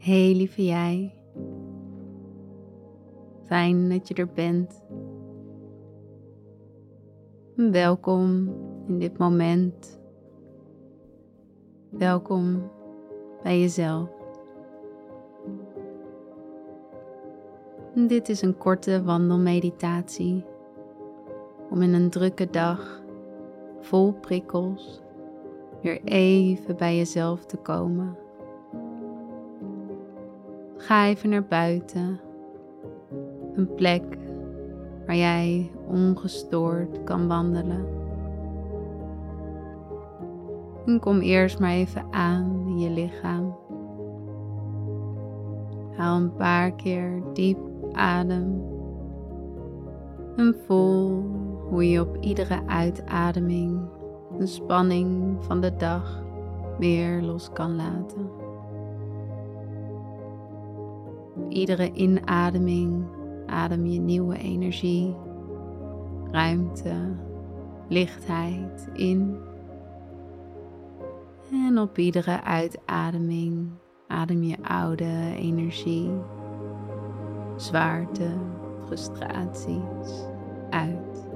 Hey 0.00 0.34
lieve 0.34 0.64
jij. 0.64 1.14
Fijn 3.46 3.88
dat 3.88 4.08
je 4.08 4.14
er 4.14 4.28
bent. 4.34 4.82
Welkom 7.54 8.54
in 8.86 8.98
dit 8.98 9.18
moment. 9.18 10.00
Welkom 11.90 12.70
bij 13.42 13.60
jezelf. 13.60 14.08
Dit 17.94 18.28
is 18.28 18.42
een 18.42 18.56
korte 18.56 19.02
wandelmeditatie 19.02 20.44
om 21.70 21.82
in 21.82 21.94
een 21.94 22.10
drukke 22.10 22.50
dag 22.50 23.02
vol 23.80 24.12
prikkels 24.12 25.02
weer 25.82 26.00
even 26.04 26.76
bij 26.76 26.96
jezelf 26.96 27.44
te 27.44 27.56
komen. 27.56 28.19
Ga 30.90 31.06
even 31.06 31.28
naar 31.28 31.44
buiten, 31.44 32.20
een 33.54 33.74
plek 33.74 34.18
waar 35.06 35.16
jij 35.16 35.70
ongestoord 35.86 37.04
kan 37.04 37.28
wandelen. 37.28 37.86
En 40.86 41.00
kom 41.00 41.20
eerst 41.20 41.58
maar 41.58 41.70
even 41.70 42.04
aan 42.10 42.64
in 42.66 42.78
je 42.78 42.90
lichaam. 42.90 43.56
Haal 45.96 46.16
een 46.16 46.34
paar 46.34 46.72
keer 46.72 47.22
diep 47.32 47.58
adem 47.92 48.62
en 50.36 50.56
voel 50.66 51.24
hoe 51.68 51.90
je 51.90 52.00
op 52.00 52.16
iedere 52.20 52.60
uitademing 52.66 53.80
de 54.38 54.46
spanning 54.46 55.36
van 55.44 55.60
de 55.60 55.76
dag 55.76 56.22
weer 56.78 57.22
los 57.22 57.52
kan 57.52 57.76
laten. 57.76 58.39
Iedere 61.48 61.92
inademing 61.92 63.04
adem 63.46 63.86
je 63.86 64.00
nieuwe 64.00 64.38
energie, 64.38 65.16
ruimte, 66.30 67.16
lichtheid 67.88 68.88
in. 68.92 69.36
En 71.52 71.78
op 71.78 71.98
iedere 71.98 72.42
uitademing 72.42 73.70
adem 74.06 74.42
je 74.42 74.56
oude 74.62 75.34
energie, 75.36 76.10
zwaarte, 77.56 78.30
frustraties 78.86 80.26
uit. 80.70 81.28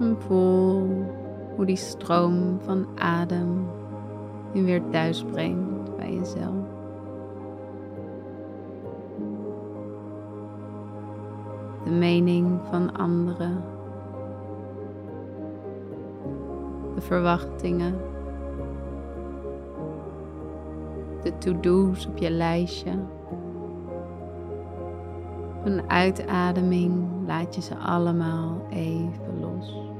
En 0.00 0.16
voel 0.18 1.04
hoe 1.56 1.66
die 1.66 1.76
stroom 1.76 2.60
van 2.60 2.86
adem 2.94 3.66
je 4.54 4.62
weer 4.62 4.82
thuis 4.90 5.24
brengt 5.24 5.96
bij 5.96 6.14
jezelf. 6.14 6.66
De 11.84 11.90
mening 11.90 12.60
van 12.70 12.96
anderen. 12.96 13.64
De 16.94 17.00
verwachtingen. 17.00 17.94
De 21.22 21.38
to-do's 21.38 22.06
op 22.06 22.16
je 22.16 22.30
lijstje. 22.30 22.92
Een 25.64 25.90
uitademing 25.90 27.08
laat 27.26 27.54
je 27.54 27.60
ze 27.60 27.76
allemaal 27.76 28.66
even 28.70 29.40
los. 29.40 29.93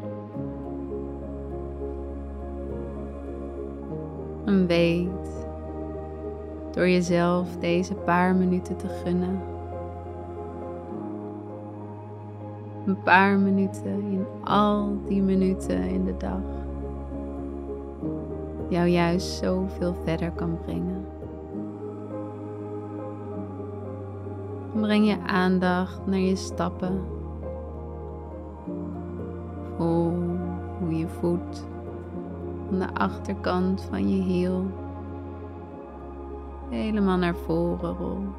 En 4.45 4.67
weet 4.67 5.47
door 6.73 6.89
jezelf 6.89 7.57
deze 7.57 7.95
paar 7.95 8.35
minuten 8.35 8.77
te 8.77 8.89
gunnen. 8.89 9.41
Een 12.87 13.03
paar 13.03 13.39
minuten 13.39 14.03
in 14.11 14.27
al 14.45 14.99
die 15.07 15.23
minuten 15.23 15.83
in 15.83 16.05
de 16.05 16.17
dag. 16.17 16.41
Jou 18.69 18.87
juist 18.87 19.27
zoveel 19.27 19.95
verder 20.05 20.31
kan 20.31 20.59
brengen. 20.65 21.05
Breng 24.81 25.07
je 25.07 25.17
aandacht 25.27 26.07
naar 26.07 26.19
je 26.19 26.37
stappen. 26.37 27.01
Voel 29.77 30.13
hoe 30.79 30.99
je 30.99 31.09
voet 31.09 31.67
van 32.69 32.79
de 32.79 32.95
achterkant 32.95 33.83
van 33.83 34.09
je 34.09 34.23
hiel 34.23 34.67
helemaal 36.71 37.19
naar 37.19 37.37
voren 37.37 37.97
rolt. 37.97 38.37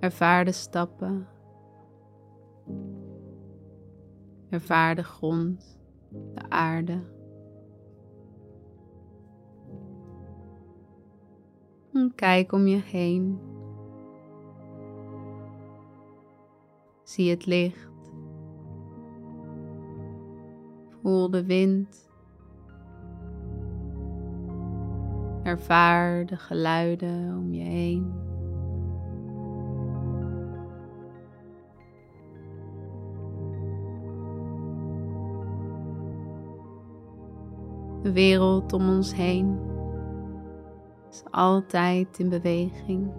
Ervaar 0.00 0.44
de 0.44 0.52
stappen. 0.52 1.28
Ervaar 4.48 4.94
de 4.94 5.04
grond, 5.04 5.80
de 6.34 6.48
aarde. 6.48 7.02
En 11.92 12.12
kijk 12.14 12.52
om 12.52 12.66
je 12.66 12.76
heen. 12.76 13.38
Zie 17.02 17.30
het 17.30 17.46
licht. 17.46 17.93
Voel 21.04 21.30
de 21.30 21.44
wind. 21.44 22.10
Ervaar 25.42 26.26
de 26.26 26.36
geluiden 26.36 27.36
om 27.36 27.52
je 27.52 27.62
heen. 27.62 28.12
De 38.02 38.12
wereld 38.12 38.72
om 38.72 38.88
ons 38.88 39.14
heen 39.14 39.58
is 41.10 41.22
altijd 41.30 42.18
in 42.18 42.28
beweging. 42.28 43.12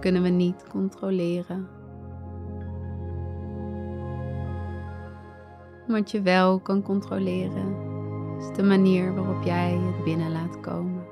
Kunnen 0.00 0.22
we 0.22 0.28
niet 0.28 0.68
controleren. 0.68 1.73
Wat 5.86 6.10
je 6.10 6.22
wel 6.22 6.58
kan 6.58 6.82
controleren 6.82 7.76
is 8.38 8.56
de 8.56 8.62
manier 8.62 9.14
waarop 9.14 9.42
jij 9.42 9.70
het 9.72 10.04
binnen 10.04 10.32
laat 10.32 10.60
komen. 10.60 11.02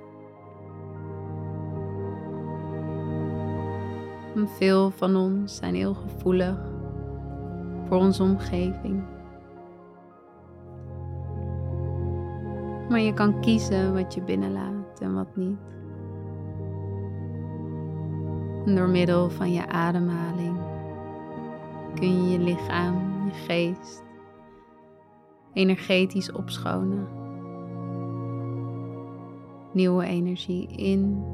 En 4.34 4.48
veel 4.48 4.90
van 4.90 5.16
ons 5.16 5.56
zijn 5.56 5.74
heel 5.74 5.94
gevoelig 5.94 6.58
voor 7.88 7.98
onze 7.98 8.22
omgeving. 8.22 9.04
Maar 12.88 13.00
je 13.00 13.14
kan 13.14 13.40
kiezen 13.40 13.94
wat 13.94 14.14
je 14.14 14.22
binnenlaat 14.22 15.00
en 15.00 15.14
wat 15.14 15.36
niet. 15.36 15.58
Door 18.64 18.88
middel 18.88 19.30
van 19.30 19.52
je 19.52 19.68
ademhaling 19.68 20.56
kun 21.94 22.24
je 22.24 22.30
je 22.30 22.38
lichaam, 22.38 23.24
je 23.26 23.32
geest 23.32 24.01
energetisch 25.52 26.32
opschonen. 26.32 27.08
Nieuwe 29.72 30.04
energie 30.04 30.68
in. 30.68 31.24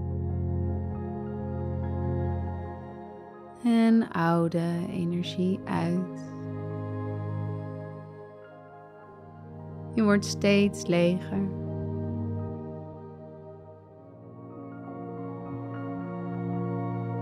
En 3.65 4.11
oude 4.11 4.87
energie 4.91 5.61
uit. 5.65 6.37
Je 9.95 10.03
wordt 10.03 10.25
steeds 10.25 10.87
leger. 10.87 11.49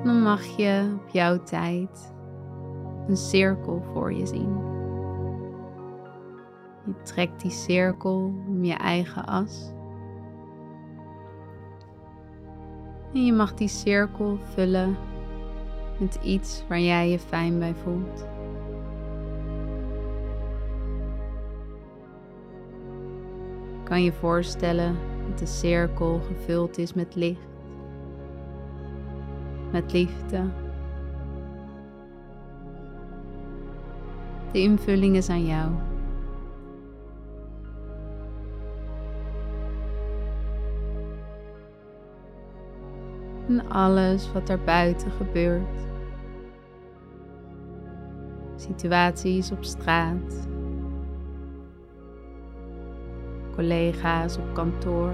Dan 0.04 0.22
mag 0.22 0.44
je 0.44 0.98
op 1.02 1.08
jouw 1.08 1.42
tijd 1.42 2.14
een 3.08 3.16
cirkel 3.16 3.82
voor 3.92 4.12
je 4.12 4.26
zien. 4.26 4.75
Je 6.86 7.02
trekt 7.02 7.40
die 7.40 7.50
cirkel 7.50 8.32
om 8.48 8.64
je 8.64 8.74
eigen 8.74 9.24
as. 9.24 9.72
En 13.12 13.24
je 13.24 13.32
mag 13.32 13.54
die 13.54 13.68
cirkel 13.68 14.38
vullen 14.42 14.96
met 15.98 16.18
iets 16.22 16.64
waar 16.68 16.80
jij 16.80 17.10
je 17.10 17.18
fijn 17.18 17.58
bij 17.58 17.74
voelt. 17.74 18.26
Kan 23.84 24.02
je 24.02 24.12
voorstellen 24.12 24.96
dat 25.28 25.38
de 25.38 25.46
cirkel 25.46 26.20
gevuld 26.20 26.78
is 26.78 26.94
met 26.94 27.14
licht, 27.14 27.48
met 29.72 29.92
liefde. 29.92 30.42
De 34.52 34.60
invulling 34.60 35.16
is 35.16 35.28
aan 35.28 35.46
jou. 35.46 35.70
En 43.48 43.68
alles 43.68 44.32
wat 44.32 44.48
er 44.48 44.58
buiten 44.58 45.10
gebeurt. 45.10 45.86
Situaties 48.56 49.50
op 49.52 49.64
straat, 49.64 50.48
collega's 53.54 54.36
op 54.36 54.54
kantoor. 54.54 55.12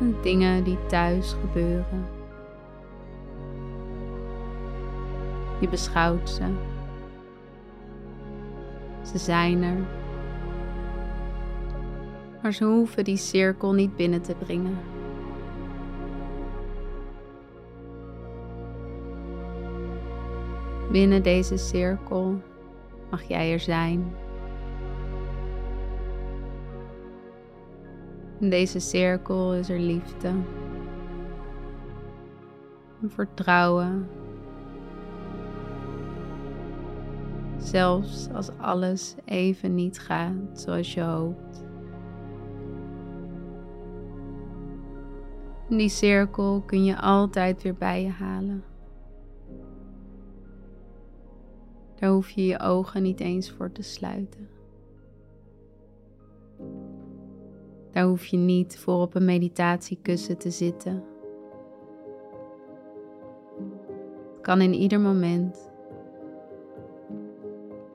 En 0.00 0.16
dingen 0.22 0.64
die 0.64 0.86
thuis 0.86 1.32
gebeuren. 1.40 2.06
Je 5.60 5.68
beschouwt 5.68 6.30
ze. 6.30 6.44
Ze 9.02 9.18
zijn 9.18 9.62
er. 9.62 9.99
Maar 12.42 12.52
ze 12.52 12.64
hoeven 12.64 13.04
die 13.04 13.16
cirkel 13.16 13.72
niet 13.72 13.96
binnen 13.96 14.22
te 14.22 14.34
brengen. 14.34 14.78
Binnen 20.92 21.22
deze 21.22 21.56
cirkel 21.56 22.42
mag 23.10 23.22
jij 23.22 23.52
er 23.52 23.60
zijn. 23.60 24.12
In 28.40 28.50
deze 28.50 28.78
cirkel 28.78 29.54
is 29.54 29.68
er 29.68 29.78
liefde, 29.78 30.28
en 33.02 33.10
vertrouwen. 33.10 34.08
Zelfs 37.58 38.28
als 38.32 38.50
alles 38.56 39.14
even 39.24 39.74
niet 39.74 39.98
gaat 39.98 40.32
zoals 40.52 40.94
je 40.94 41.02
hoopt. 41.02 41.69
In 45.70 45.76
die 45.76 45.88
cirkel 45.88 46.62
kun 46.66 46.84
je 46.84 47.00
altijd 47.00 47.62
weer 47.62 47.74
bij 47.74 48.02
je 48.02 48.08
halen. 48.08 48.64
Daar 51.94 52.10
hoef 52.10 52.30
je 52.30 52.46
je 52.46 52.60
ogen 52.60 53.02
niet 53.02 53.20
eens 53.20 53.50
voor 53.50 53.72
te 53.72 53.82
sluiten. 53.82 54.48
Daar 57.90 58.04
hoef 58.04 58.26
je 58.26 58.36
niet 58.36 58.78
voor 58.78 59.00
op 59.00 59.14
een 59.14 59.24
meditatiekussen 59.24 60.38
te 60.38 60.50
zitten. 60.50 61.04
Het 64.32 64.40
kan 64.40 64.60
in 64.60 64.74
ieder 64.74 65.00
moment, 65.00 65.70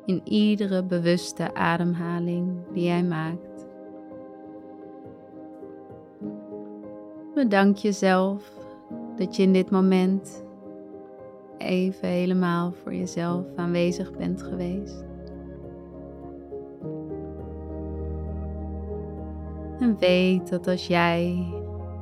in 0.06 0.21
iedere 0.24 0.83
bewuste 0.83 1.54
ademhaling 1.54 2.57
die 2.74 2.83
jij 2.83 3.04
maakt. 3.04 3.55
Bedank 7.35 7.77
jezelf 7.77 8.51
dat 9.15 9.35
je 9.35 9.43
in 9.43 9.53
dit 9.53 9.69
moment 9.69 10.43
even 11.57 12.07
helemaal 12.07 12.71
voor 12.71 12.93
jezelf 12.93 13.45
aanwezig 13.55 14.11
bent 14.11 14.43
geweest. 14.43 15.05
En 19.79 19.97
weet 19.99 20.49
dat 20.49 20.67
als 20.67 20.87
jij 20.87 21.53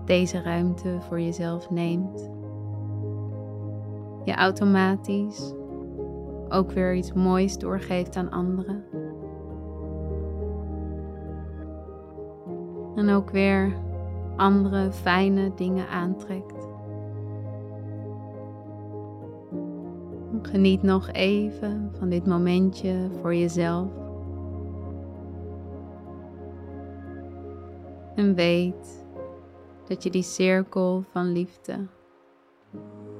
deze 0.06 0.42
ruimte 0.42 0.98
voor 1.00 1.20
jezelf 1.20 1.70
neemt, 1.70 2.30
je 4.24 4.34
automatisch 4.34 5.54
ook 6.50 6.72
weer 6.72 6.96
iets 6.96 7.14
moois 7.14 7.58
doorgeeft 7.58 8.16
aan 8.16 8.32
anderen. 8.32 8.84
En 12.96 13.10
ook 13.10 13.30
weer 13.30 13.74
andere 14.36 14.92
fijne 14.92 15.52
dingen 15.56 15.88
aantrekt. 15.88 16.68
Geniet 20.42 20.82
nog 20.82 21.12
even 21.12 21.92
van 21.98 22.10
dit 22.10 22.26
momentje 22.26 23.10
voor 23.22 23.36
jezelf. 23.36 23.92
En 28.16 28.36
weet 28.36 29.06
dat 29.88 30.04
je 30.04 30.10
die 30.10 30.24
cirkel 30.24 31.04
van 31.12 31.32
liefde 31.32 31.88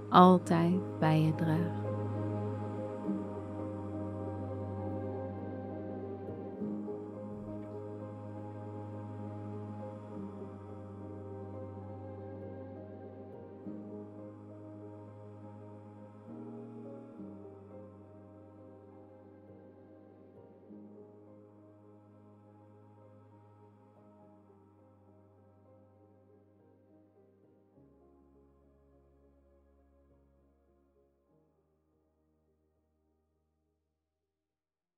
altijd 0.10 1.00
bij 1.00 1.22
je 1.22 1.36
draagt. 1.36 1.83